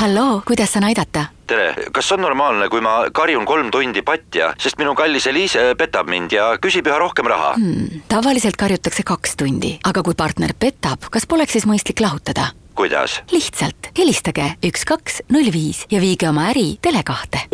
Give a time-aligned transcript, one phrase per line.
[0.00, 1.24] halloo, kuidas saan aidata?
[1.46, 6.08] tere, kas on normaalne, kui ma karjun kolm tundi patja, sest minu kallis Eliise petab
[6.08, 8.04] mind ja küsib üha rohkem raha hmm,?
[8.08, 12.52] tavaliselt karjutakse kaks tundi, aga kui partner petab, kas poleks siis mõistlik lahutada?
[12.78, 13.20] kuidas?
[13.32, 17.44] lihtsalt helistage üks, kaks, null viis ja viige oma äri Tele2-te.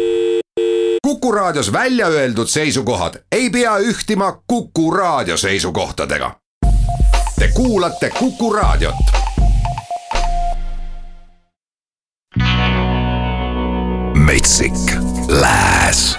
[1.02, 6.30] kuku raadios välja öeldud seisukohad ei pea ühtima Kuku raadio seisukohtadega.
[7.38, 9.15] Te kuulate Kuku raadiot
[14.26, 14.74] metsik
[15.28, 16.18] lääs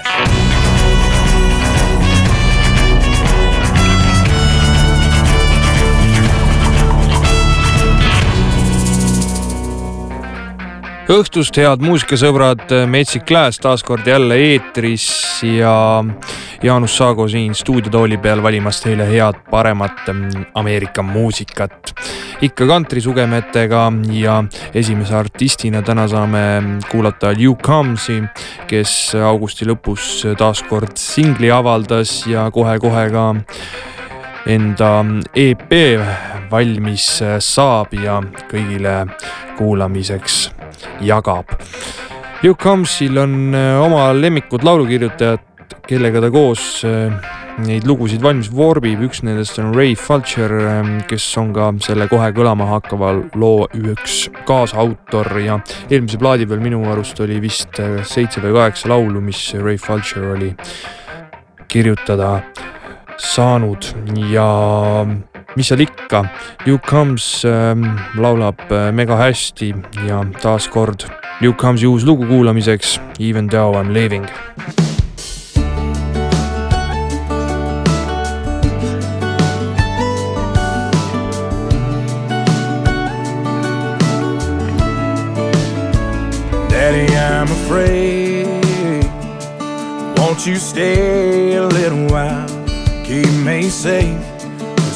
[11.07, 15.05] õhtust, head muusikasõbrad, Metsik Lääs taas kord jälle eetris
[15.45, 16.03] ja
[16.63, 20.09] Jaanus Saago siin stuudiotooli peal valimas teile head paremat
[20.55, 21.93] Ameerika muusikat.
[22.41, 24.43] ikka kantrisugemetega ja
[24.73, 26.39] esimese artistina täna saame
[26.91, 28.23] kuulata Liu Combs'i,
[28.67, 33.35] kes augusti lõpus taas kord singli avaldas ja kohe-kohe ka
[34.45, 34.91] enda
[35.35, 35.71] EP
[36.51, 39.05] valmis saab ja kõigile
[39.57, 40.56] kuulamiseks
[41.01, 41.57] jagab.
[42.43, 45.43] Luke Combsil on äh, oma lemmikud laulukirjutajad,
[45.87, 47.13] kellega ta koos äh,
[47.65, 52.29] neid lugusid valmis vorbib, üks nendest on Ray Fulcher, ähm, kes on ka selle kohe
[52.35, 55.31] kõlama hakkava loo üks kaasautor.
[55.41, 55.57] Ja
[55.89, 60.29] eelmise plaadi peal minu arust oli vist äh, seitse või kaheksa laulu, mis Ray Fulcher
[60.35, 60.51] oli
[61.67, 62.35] kirjutada
[63.17, 63.89] saanud.
[64.29, 64.47] Ja
[65.57, 66.21] mis seal ikka,
[66.67, 67.73] Luke Combs äh,
[68.15, 69.73] laulab äh, mega hästi
[70.07, 71.07] ja taaskord
[71.41, 74.25] Luke Combsi uus lugu kuulamiseks Even though I m leaving.
[86.69, 89.05] Daddy, I'm afraid.
[90.17, 92.47] Won't you stay a little while?
[93.03, 94.36] Keep me safe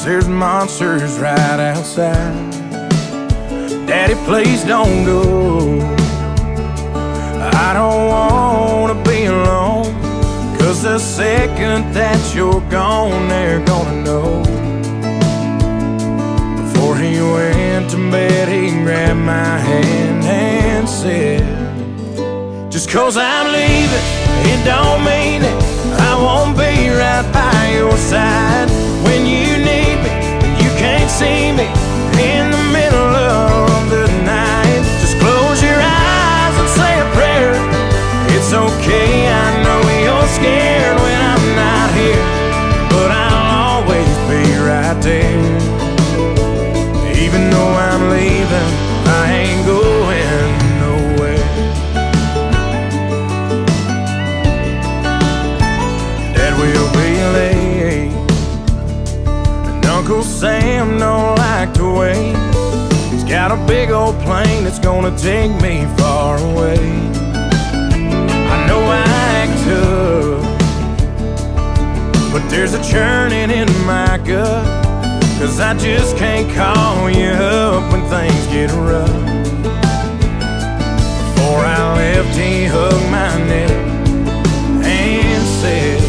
[0.02, 2.50] Cause there's monsters right outside.
[3.86, 5.78] Daddy, please don't go.
[7.54, 9.94] I don't wanna be alone.
[10.58, 14.42] Cause the second that you're gone, they're gonna know.
[16.64, 21.46] Before he went to bed, he grabbed my hand and said,
[22.72, 24.06] Just cause I'm leaving,
[24.50, 25.62] it don't mean it.
[26.10, 28.68] I won't be right by your side
[29.04, 29.41] when you
[31.22, 31.66] see me
[32.18, 32.61] in the
[65.02, 66.78] gonna take me far away.
[68.54, 69.02] I know I
[69.34, 70.44] act tough,
[72.32, 74.64] but there's a churning in my gut.
[75.40, 79.08] Cause I just can't call you up when things get rough.
[81.34, 83.72] Before I left, he hugged my neck
[84.86, 86.00] and said,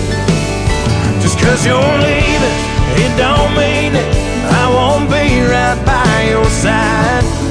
[1.19, 2.57] Just cause you're leaving,
[3.01, 4.05] it don't mean it
[4.53, 7.42] I won't be right by your side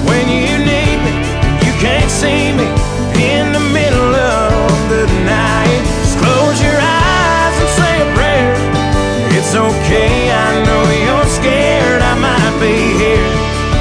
[9.92, 12.02] okay, I know you're scared.
[12.02, 13.30] I might be here,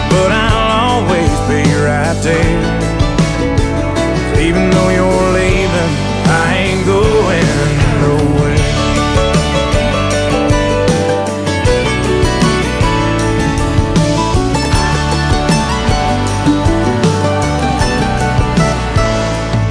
[0.10, 2.60] but I'll always be right there.
[4.42, 5.94] Even though you're leaving,
[6.28, 7.48] I ain't going
[8.02, 8.58] nowhere.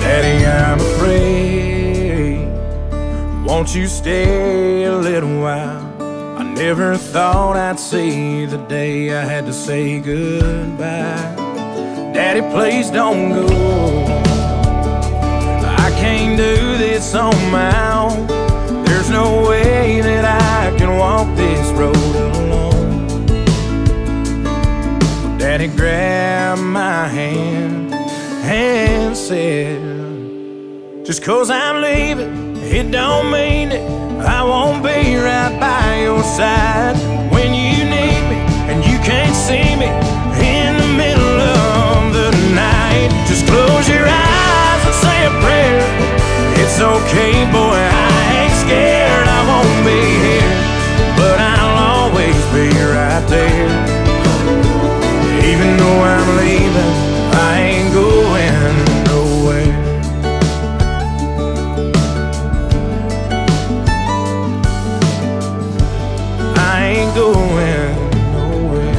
[0.01, 1.31] Daddy, I'm afraid.
[3.45, 4.30] Won't you stay
[9.21, 11.35] I had to say goodbye.
[12.15, 13.47] Daddy, please don't go.
[15.77, 18.27] I can't do this on my own.
[18.87, 21.95] There's no way that I can walk this road
[22.35, 23.27] alone.
[25.37, 33.87] Daddy grabbed my hand and said, Just cause I'm leaving it don't mean it.
[34.23, 37.10] I won't be right by your side
[46.81, 49.29] It's okay, boy, I ain't scared.
[49.29, 50.53] I won't be here,
[51.13, 53.69] but I'll always be right there.
[55.45, 56.95] Even though I'm leaving,
[57.37, 58.77] I ain't going
[59.13, 59.73] nowhere.
[66.57, 67.93] I ain't going
[68.33, 68.97] nowhere.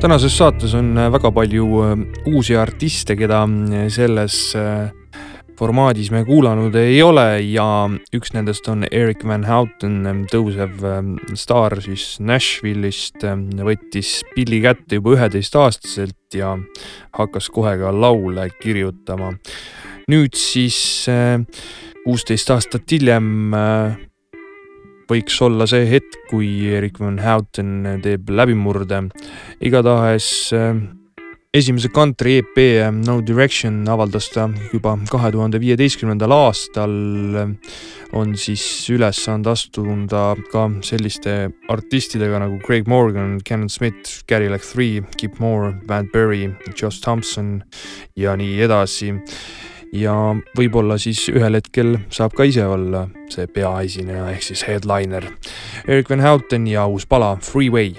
[0.00, 1.96] tänases saates on äh, väga palju äh,
[2.26, 4.92] uusi artiste, keda äh, selles äh,
[5.58, 7.66] formaadis me kuulanud ei ole ja
[8.14, 14.98] üks nendest on Eric Van Houten, tõusev ähm, staar siis Nashville'ist, ähm, võttis pilli kätte
[14.98, 16.56] juba üheteistaastaselt ja
[17.18, 19.34] hakkas kohe ka laule kirjutama.
[20.10, 21.38] nüüd siis äh,
[22.04, 24.02] kuusteist aastat hiljem äh,
[25.10, 29.04] võiks olla see hetk, kui Erik Van Houten teeb läbimurde.
[29.60, 30.74] igatahes äh,
[31.54, 32.56] esimese country EP
[33.06, 36.94] No Direction avaldas ta juba kahe tuhande viieteistkümnendal aastal.
[38.14, 44.66] on siis üles saanud astuda ka selliste artistidega nagu Craig Morgan, Canon Smith, Gary Like
[44.66, 47.62] Three, Kip Moore, Bad Berry, Josh Thompson
[48.16, 49.14] ja nii edasi.
[49.94, 50.14] ja
[50.58, 55.30] võib-olla siis ühel hetkel saab ka ise olla see peaesineja ehk siis headliner.
[55.86, 57.94] Erik Van Houten ja uus pala Freeway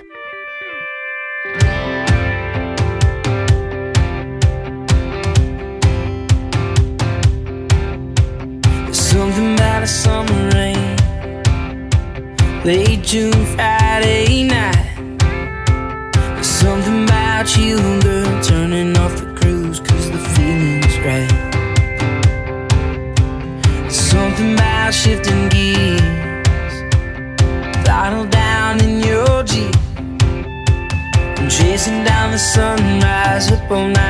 [9.88, 10.96] summer rain.
[12.64, 14.96] Late June Friday night.
[16.34, 21.30] There's something about you, girl Turning off the cruise cause the feeling's right.
[23.82, 26.76] There's something about shifting gears.
[27.84, 29.76] Throttle down in your Jeep.
[31.38, 34.05] I'm chasing down the sunrise up all night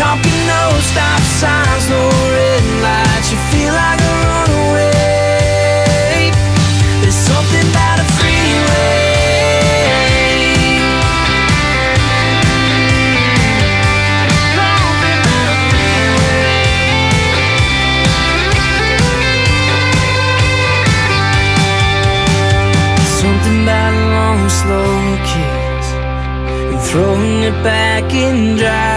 [0.00, 3.30] Talking no stop signs, no red lights.
[3.30, 6.30] You feel like a runaway.
[7.02, 9.12] There's something about a freeway.
[23.20, 24.96] Something about a long, slow
[25.28, 25.92] kiss.
[26.72, 28.89] And throwing it back in drive.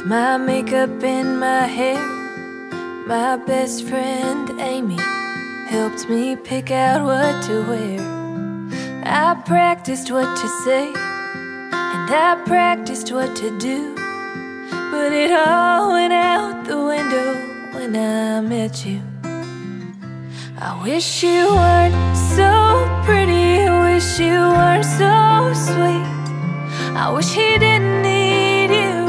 [0.00, 2.00] With my makeup in my hair.
[3.06, 4.98] My best friend Amy
[5.68, 8.00] helped me pick out what to wear.
[9.04, 13.94] I practiced what to say and I practiced what to do.
[14.90, 17.34] But it all went out the window
[17.74, 19.00] when I met you.
[20.58, 22.52] I wish you weren't so
[23.04, 25.14] pretty, I wish you weren't so
[25.66, 26.08] sweet.
[26.96, 28.99] I wish he didn't need you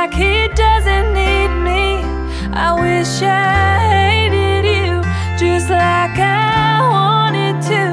[0.00, 1.84] like he doesn't need me.
[2.66, 4.92] I wish I hated you
[5.36, 7.84] just like I wanted to.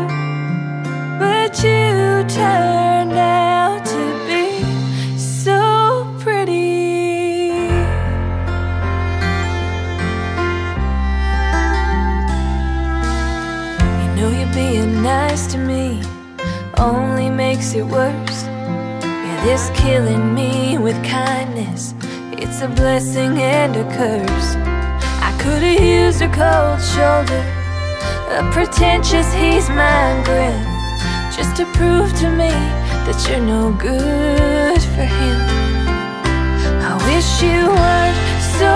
[1.17, 4.45] But you turned out to be
[5.17, 5.59] so
[6.19, 7.73] pretty.
[14.01, 16.03] You know, you being nice to me
[16.77, 18.43] only makes it worse.
[18.45, 21.94] Yeah, this killing me with kindness
[22.45, 24.49] it's a blessing and a curse.
[25.27, 27.43] I could've used a cold shoulder,
[28.39, 30.61] a pretentious he's mine grin,
[31.35, 32.53] just to prove to me
[33.05, 35.37] that you're no good for him.
[36.89, 38.19] I wish you weren't
[38.59, 38.73] so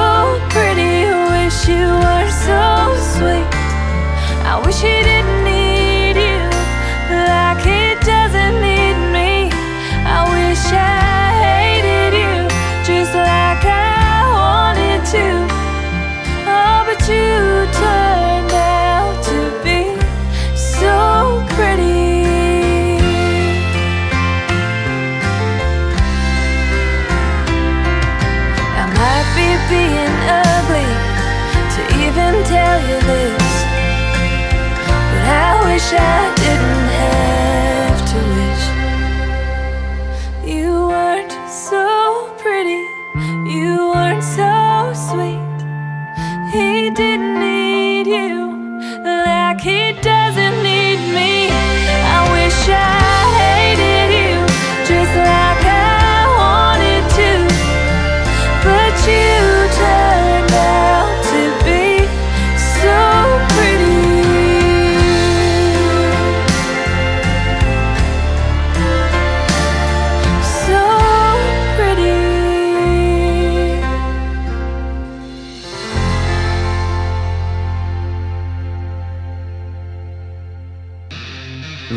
[0.53, 2.63] pretty, I wish you weren't so
[3.13, 3.49] sweet.
[4.51, 5.68] I wish he didn't need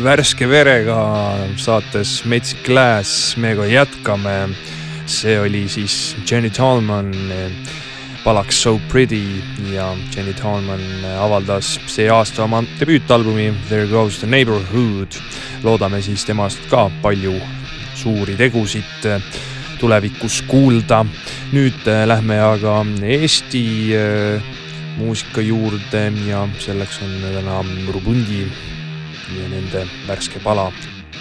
[0.03, 0.95] värske verega
[1.55, 4.49] saates Metsik Lääs, meiega jätkame.
[5.05, 7.11] see oli siis Jenny Talman
[8.23, 9.43] palaks So Pretty
[9.73, 10.81] ja Jenny Talman
[11.19, 15.11] avaldas see aasta oma debüütalbumi There Goes the Neighborhood.
[15.63, 17.33] loodame siis temast ka palju
[17.95, 19.07] suuri tegusid
[19.79, 21.05] tulevikus kuulda.
[21.51, 24.43] nüüd lähme aga Eesti äh,
[24.97, 28.47] muusika juurde ja selleks on täna Rubundi
[29.41, 30.71] ja nende värske pala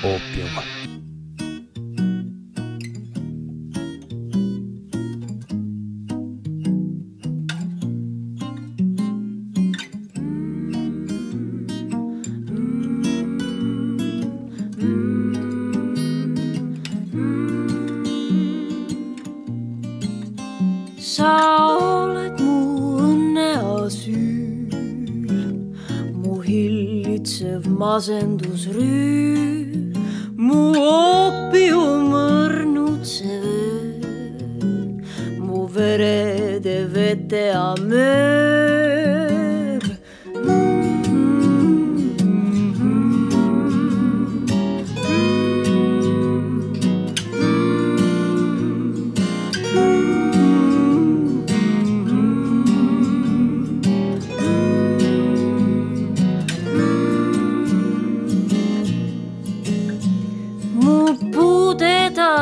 [0.02, 0.81] Oopium.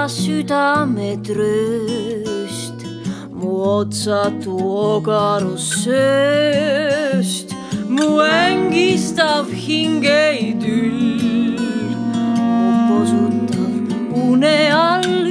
[0.01, 2.75] Pudeda südametrööst,
[3.33, 4.59] mu otsatu
[4.95, 7.55] ogarussööst,
[7.89, 11.59] mu ängistav hingeidüll,
[12.17, 13.75] mu posutav
[14.15, 15.30] une all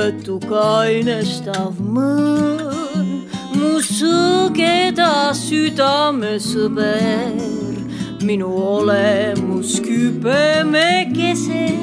[0.00, 7.36] kuivetu kainestav mõõn, mu sõgeda südamesõber,
[8.24, 11.70] minu olemus kübemekese.
[11.70, 11.79] sa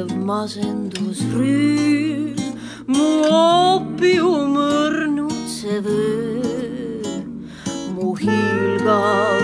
[0.00, 2.34] hillitsev masendusrüül,
[2.86, 6.40] mu oopium õrnutsev öö,
[7.94, 9.42] mu hiilgav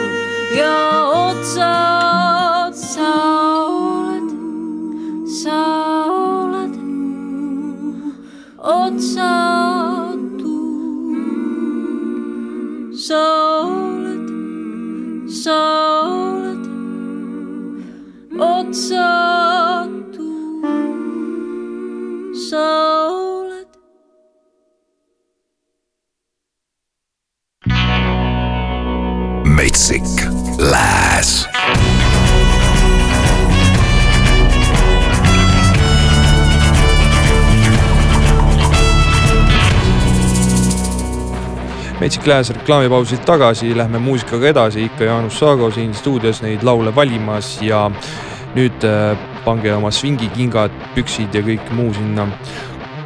[0.57, 1.06] ja
[42.27, 47.85] Lääs reklaamipausilt tagasi, lähme muusikaga edasi, ikka Jaanus Saago siin stuudios neid laule valimas ja
[48.57, 49.13] nüüd äh,
[49.45, 52.27] pange oma svingikingad, püksid ja kõik muu sinna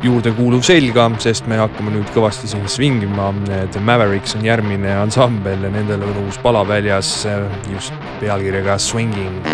[0.01, 3.29] juurde kuuluv selga, sest me hakkame nüüd kõvasti siin svingima.
[3.75, 7.93] The Mavericks on järgmine ansambel ja nendel on uus pala väljas äh, just
[8.25, 9.45] pealkirjaga Swinging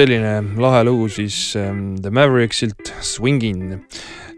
[0.00, 3.82] selline lahe lugu siis ähm, The Maveriksilt Swingin.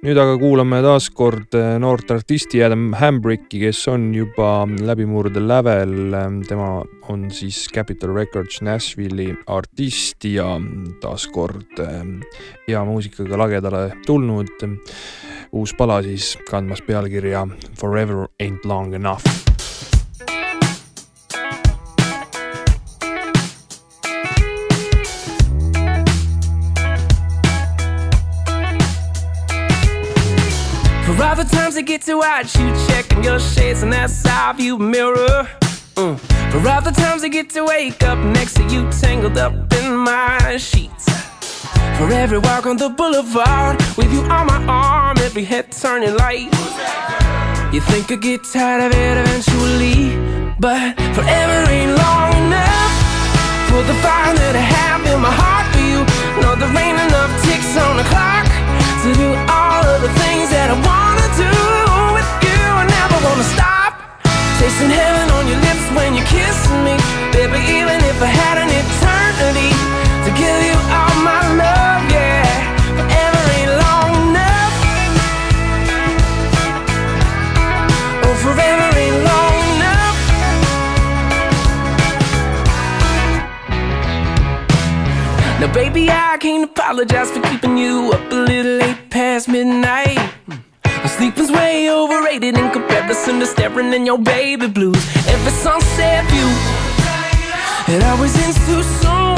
[0.03, 5.95] nüüd aga kuulame taas kord äh, noort artisti Adam Hambricki, kes on juba läbimurde lävel.
[6.19, 6.81] Ähm, tema
[7.13, 10.57] on siis Capitol Records Nashville'i artist ja
[11.05, 12.19] taas kord ähm,
[12.67, 14.67] hea muusikaga lagedale tulnud.
[15.53, 17.47] uus pala siis kandmas pealkirja
[17.79, 19.52] Forever ain't long enough
[31.73, 34.57] For all the times I get to watch you checking your shades and that side
[34.57, 35.49] view mirror.
[35.95, 36.19] Mm.
[36.53, 39.97] For all the times I get to wake up next to you tangled up in
[39.97, 41.07] my sheets.
[41.97, 46.53] For every walk on the boulevard with you on my arm, every head turning light.
[47.73, 50.13] You think I get tired of it eventually,
[50.61, 52.93] but forever ain't long enough
[53.73, 56.05] for the fire that I have in my heart for you.
[56.43, 58.45] No, there ain't enough ticks on the clock
[59.05, 61.12] to do all of the things that I wanna
[64.73, 66.97] tasting heaven on your lips when you're kissing me,
[67.33, 67.59] baby.
[67.79, 69.73] Even if I had an eternity
[70.25, 72.47] to give you all my love, yeah,
[72.97, 74.75] forever ain't long enough.
[78.25, 80.17] Oh, forever ain't long enough.
[85.61, 90.19] Now, baby, I can't apologize for keeping you up a little late past midnight.
[91.19, 94.99] Sleeping's way overrated in comparison to staring in your baby blues.
[95.29, 96.51] Every sunset view,
[97.95, 99.37] it always ends too soon.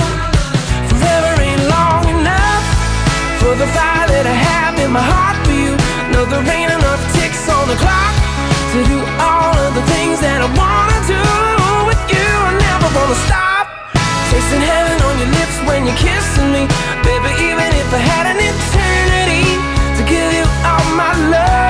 [0.88, 2.64] Forever ain't long enough
[3.42, 5.74] for the fire that I have in my heart for you.
[6.14, 8.14] No, there ain't enough ticks on the clock
[8.72, 11.20] to do all of the things that I wanna do
[11.90, 12.28] with you.
[12.48, 13.66] I never wanna stop
[14.30, 16.64] tasting heaven on your lips when you're kissing me,
[17.04, 17.30] baby.
[17.50, 19.44] Even if I had an eternity
[19.98, 21.63] to give you all my love,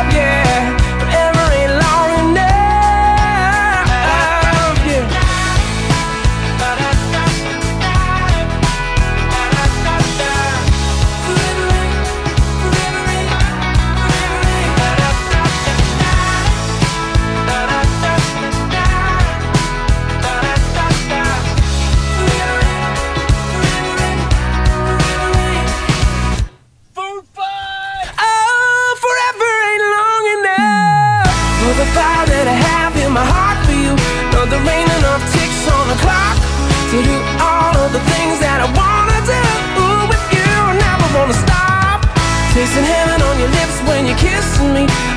[42.65, 45.14] tasting heaven on your lips when you're kissing me,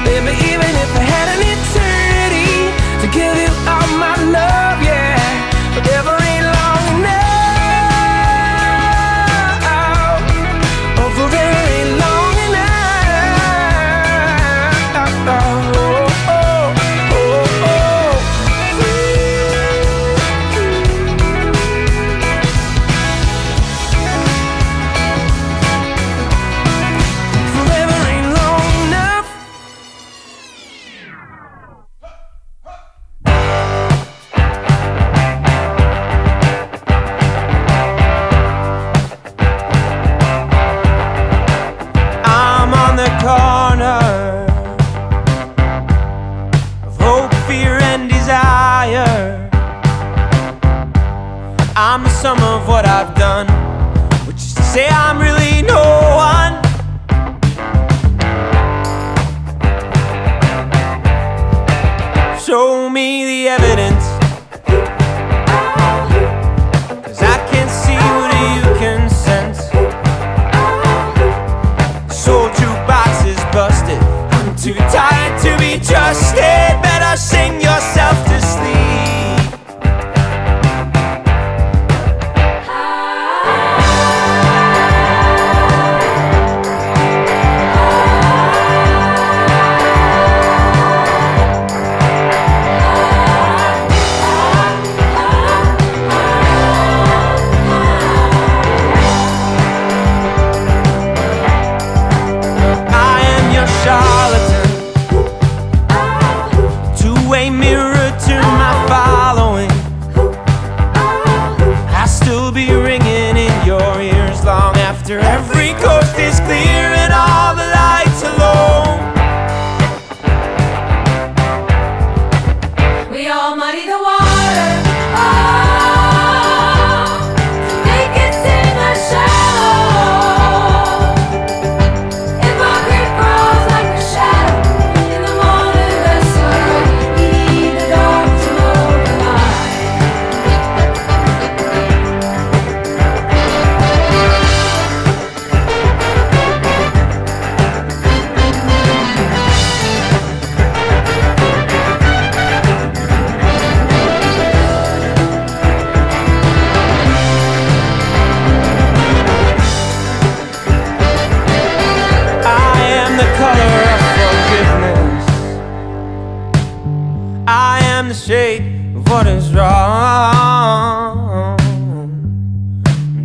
[167.97, 168.61] am the shape
[168.95, 170.77] of what is wrong.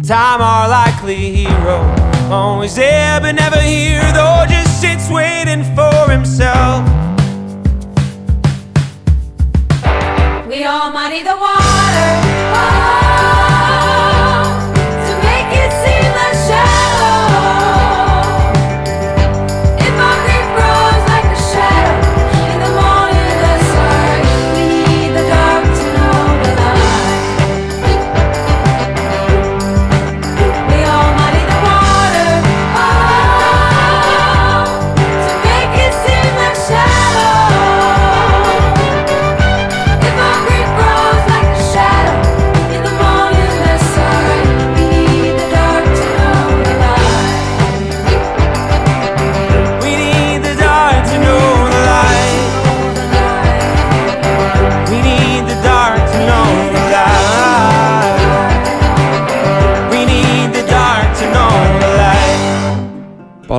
[0.03, 1.79] Time, our likely hero,
[2.31, 6.89] always there but never here, though just sits waiting for himself.
[10.49, 12.13] We all muddy the water.
[12.57, 13.02] Oh.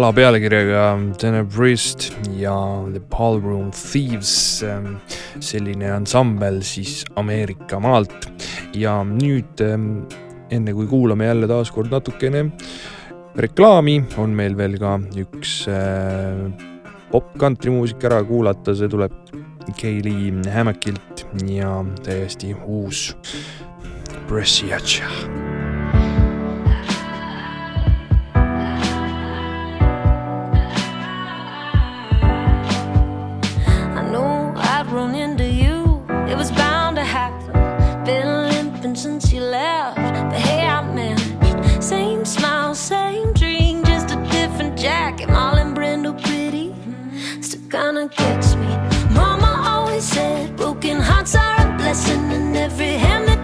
[0.03, 2.53] ala pealkirjaga Tenebrist ja
[2.91, 4.97] The Ballroom Thieves, ähm,
[5.39, 8.27] selline ansambel siis Ameerika maalt.
[8.75, 10.03] ja nüüd, ähm,
[10.51, 12.49] enne kui kuulame jälle taaskord natukene
[13.39, 16.51] reklaami, on meil veel ka üks äh,
[17.13, 19.15] pop-kantrimuusik ära kuulata, see tuleb
[19.79, 23.13] Keili Hämmekilt ja täiesti uus
[24.27, 25.52] Bresciaccia.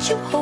[0.10, 0.39] you.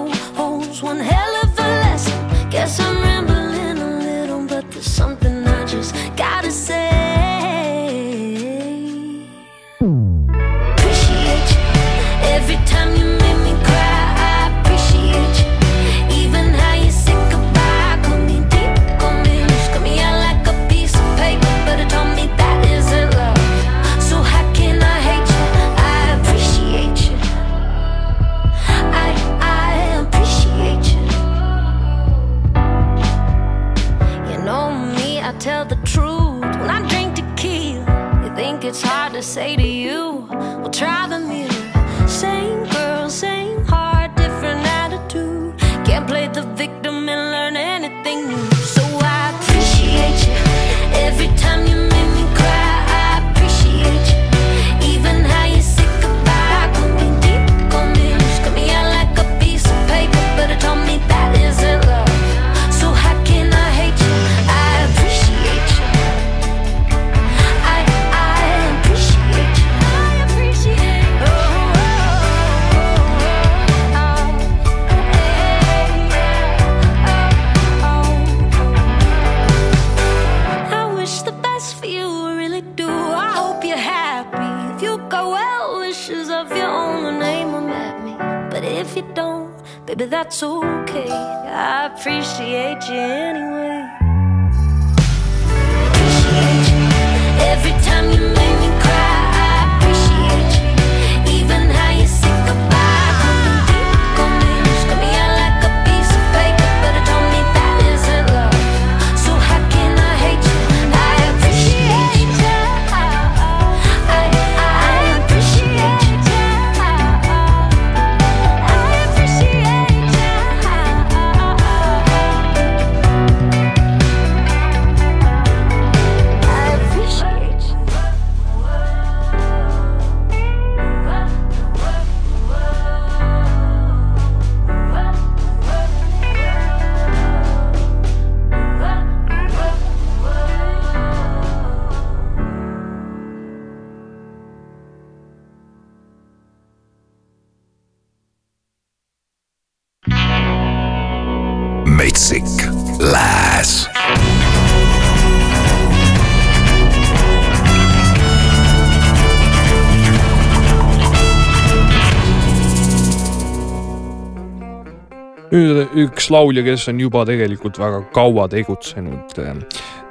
[165.97, 169.33] üks laulja, kes on juba tegelikult väga kaua tegutsenud.
[169.41, 169.63] Ehm,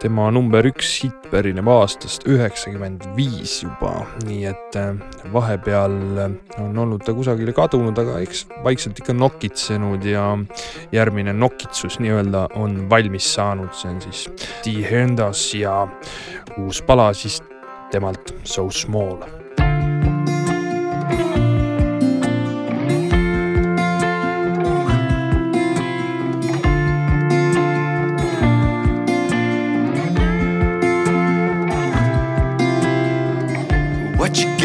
[0.03, 3.93] tema number üks hitt pärineb aastast üheksakümmend viis juba,
[4.27, 5.01] nii et ehm,
[5.35, 5.97] vahepeal
[6.63, 10.29] on olnud ta kusagile kadunud, aga eks vaikselt ikka nokitsenud ja
[10.95, 14.27] järgmine nokitsus nii-öelda on valmis saanud, see on siis
[14.67, 15.85] Tihendas ja
[16.59, 17.41] uus pala siis
[17.93, 19.36] temalt So Small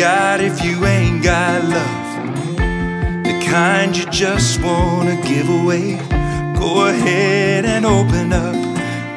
[0.01, 2.55] got if you ain't got love?
[3.23, 5.97] The kind you just wanna give away.
[6.57, 8.55] Go ahead and open up.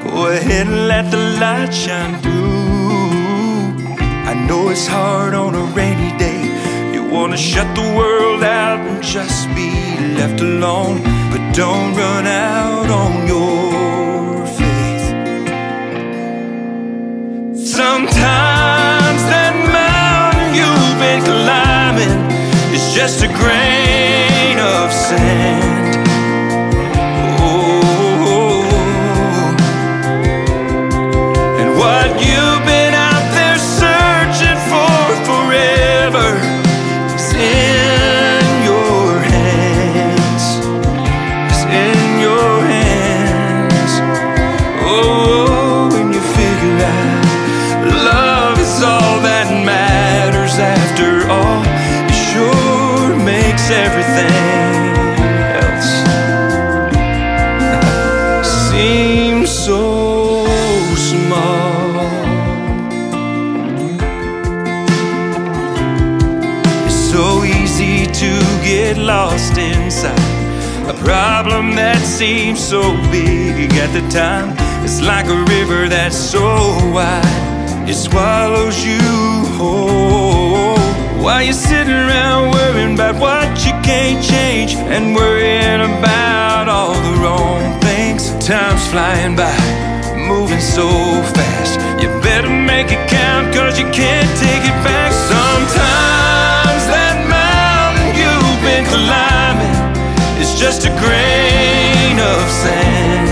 [0.04, 3.86] Go ahead and let the light shine through.
[4.30, 6.42] I know it's hard on a rainy day.
[6.94, 9.70] You wanna shut the world out and just be
[10.18, 11.00] left alone.
[11.30, 15.06] But don't run out on your faith.
[17.66, 18.83] Sometimes
[21.22, 22.30] climbing
[22.72, 25.93] is just a grain of sand.
[53.82, 54.32] Everything
[55.60, 55.90] else
[58.70, 60.46] seem so
[61.10, 61.94] small.
[66.86, 68.30] It's so easy to
[68.62, 70.34] get lost inside
[70.88, 74.54] a problem that seems so big at the time.
[74.84, 76.44] It's like a river that's so
[76.92, 79.03] wide, it swallows you
[83.84, 88.32] can't change and worrying about all the wrong things.
[88.40, 89.52] Time's flying by,
[90.16, 90.88] moving so
[91.36, 91.78] fast.
[92.00, 95.12] You better make it count, cause you can't take it back.
[95.12, 99.76] Sometimes that mountain you've been climbing
[100.40, 103.28] is just a grain of sand.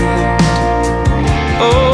[1.65, 1.92] Oh,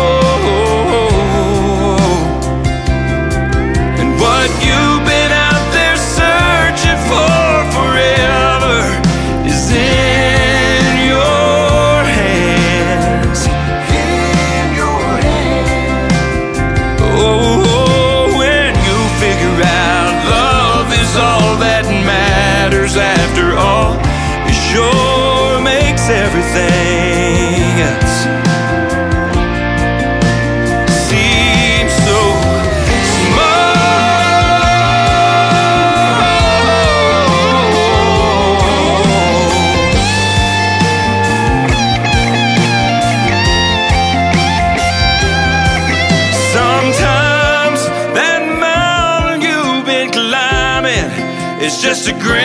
[51.90, 52.38] just a grain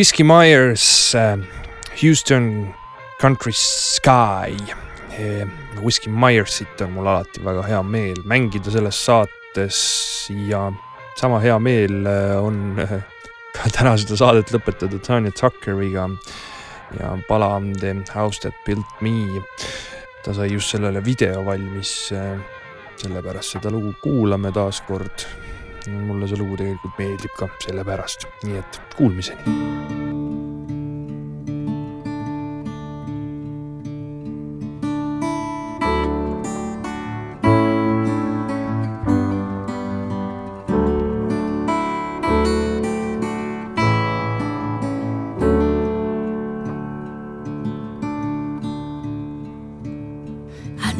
[0.00, 1.36] Whiskey Myers, äh,
[2.00, 2.74] Houston
[3.18, 4.56] Country Sky.
[5.18, 5.46] Äh,
[5.84, 9.80] Whiskey Myersit on mul alati väga hea meel mängida selles saates
[10.48, 10.62] ja
[11.20, 12.80] sama hea meel äh, on
[13.58, 16.08] ka täna seda saadet lõpetada Tanya Tuckeriga
[16.96, 19.44] ja pala The House That Built Me.
[20.24, 21.92] ta sai just sellele video valmis,
[23.04, 25.28] sellepärast seda lugu kuulame taaskord
[25.88, 29.58] mulle see lugu tegelikult meeldib ka sellepärast, nii et kuulmiseni.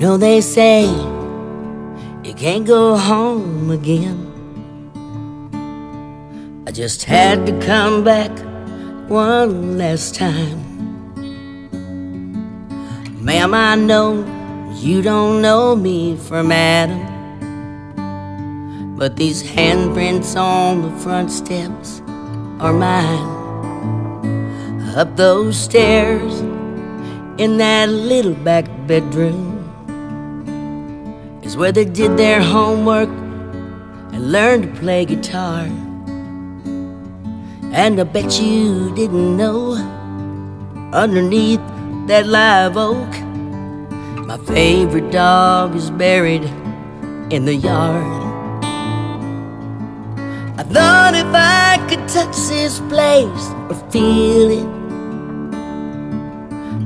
[0.00, 0.86] Know they say
[2.24, 4.29] you can't go home again.
[6.80, 8.30] Just had to come back
[9.06, 10.58] one last time.
[13.22, 14.24] Ma'am, I know
[14.76, 16.96] you don't know me from Adam,
[18.96, 22.00] but these handprints on the front steps
[22.60, 23.28] are mine.
[24.96, 26.40] Up those stairs
[27.38, 29.58] in that little back bedroom
[31.42, 33.10] is where they did their homework
[34.14, 35.68] and learned to play guitar.
[37.72, 39.74] And I bet you didn't know
[40.92, 41.60] underneath
[42.08, 43.08] that live oak,
[44.26, 46.42] my favorite dog is buried
[47.30, 48.04] in the yard.
[50.58, 54.66] I thought if I could touch this place or feel it,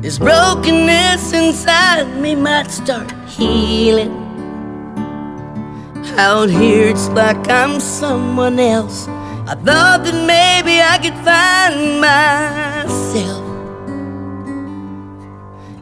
[0.03, 4.21] this brokenness inside me might start healing.
[6.19, 9.09] Out here, it's like I'm someone else.
[9.47, 13.45] I thought that maybe I could find myself.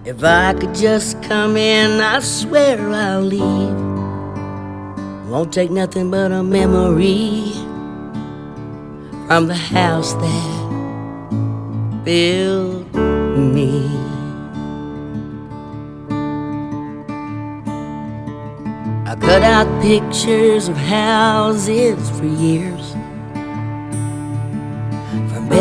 [0.05, 3.77] If I could just come in, I swear I'll leave.
[5.31, 7.53] Won't take nothing but a memory
[9.29, 12.93] from the house that built
[13.37, 13.87] me.
[19.07, 22.82] I cut out pictures of houses for years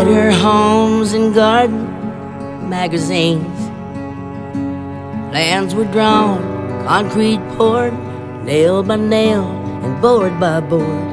[0.04, 1.86] better homes and garden
[2.68, 3.60] magazines.
[5.30, 6.42] Plans were drawn,
[6.88, 7.94] concrete poured,
[8.44, 9.46] nail by nail
[9.84, 11.06] and board by board.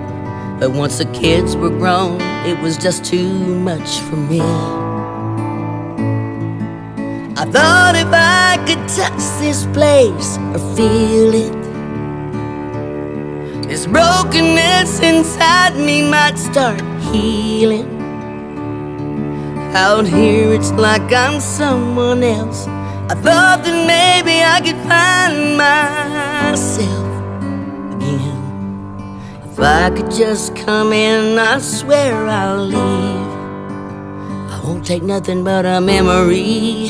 [0.58, 3.30] But once the kids were grown, it was just too
[3.60, 4.40] much for me.
[7.36, 11.58] I thought if I could touch this place or feel it,
[13.68, 16.80] this brokenness inside me might start
[17.12, 17.97] healing.
[19.78, 22.66] Out here, it's like I'm someone else.
[22.66, 27.06] I thought that maybe I could find myself
[27.94, 28.42] again.
[29.44, 33.30] If I could just come in, I swear I'll leave.
[34.50, 36.88] I won't take nothing but a memory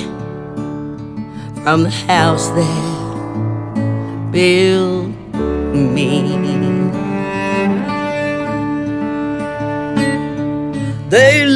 [1.62, 5.08] from the house that built
[5.74, 6.38] me.
[11.10, 11.47] They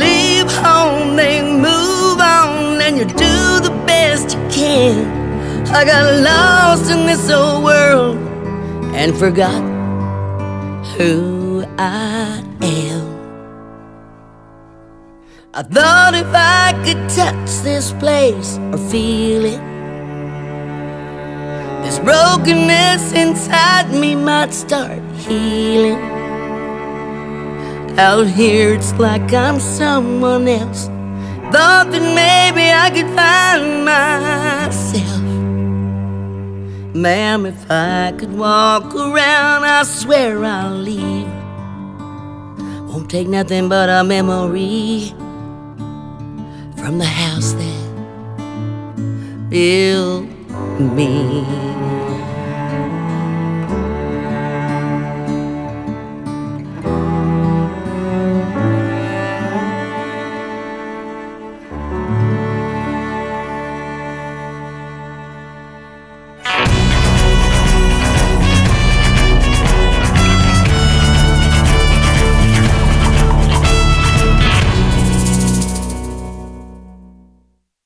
[4.74, 8.16] I got lost in this old world
[8.94, 9.62] and forgot
[10.96, 13.02] who I am.
[15.52, 19.60] I thought if I could touch this place or feel it,
[21.84, 26.00] this brokenness inside me might start healing.
[27.98, 30.88] Out here, it's like I'm someone else.
[31.52, 35.22] Thought that maybe I could find myself.
[36.94, 41.28] Ma'am, if I could walk around, I swear I'll leave.
[42.88, 45.12] Won't take nothing but a memory
[46.78, 50.26] from the house that built
[50.80, 51.81] me.